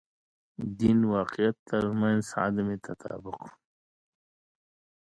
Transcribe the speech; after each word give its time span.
دین 0.79 0.99
واقعیت 1.15 1.57
تر 1.69 1.83
منځ 2.01 2.25
عدم 2.43 2.67
تطابق. 2.85 3.39